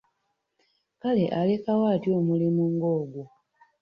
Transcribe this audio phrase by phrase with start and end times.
[1.01, 3.23] Kale alekawo atya omulimu nga ogwo?